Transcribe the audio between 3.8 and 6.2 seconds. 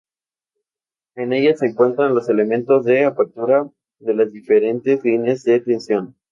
de las diferentes líneas de tension.